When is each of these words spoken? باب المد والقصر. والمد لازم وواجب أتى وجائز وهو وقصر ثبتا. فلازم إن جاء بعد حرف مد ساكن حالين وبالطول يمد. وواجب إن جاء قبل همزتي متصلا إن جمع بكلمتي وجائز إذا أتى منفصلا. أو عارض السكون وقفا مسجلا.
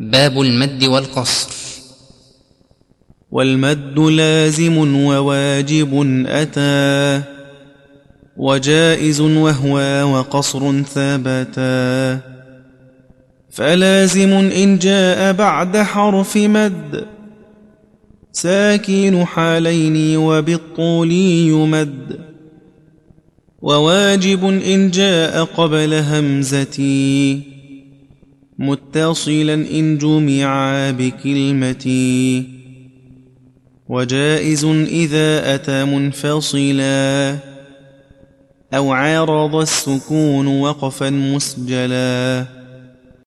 باب 0.00 0.40
المد 0.40 0.84
والقصر. 0.84 1.50
والمد 3.30 3.98
لازم 3.98 5.04
وواجب 5.04 6.22
أتى 6.26 7.22
وجائز 8.36 9.20
وهو 9.20 9.78
وقصر 10.14 10.82
ثبتا. 10.82 12.20
فلازم 13.50 14.32
إن 14.32 14.78
جاء 14.78 15.32
بعد 15.32 15.76
حرف 15.76 16.36
مد 16.36 17.06
ساكن 18.32 19.24
حالين 19.24 20.16
وبالطول 20.16 21.12
يمد. 21.12 22.20
وواجب 23.62 24.44
إن 24.44 24.90
جاء 24.90 25.44
قبل 25.44 25.94
همزتي 25.94 27.59
متصلا 28.60 29.54
إن 29.54 29.98
جمع 29.98 30.90
بكلمتي 30.90 32.44
وجائز 33.88 34.64
إذا 34.64 35.54
أتى 35.54 35.84
منفصلا. 35.84 37.36
أو 38.74 38.92
عارض 38.92 39.54
السكون 39.54 40.46
وقفا 40.46 41.10
مسجلا. 41.10 42.46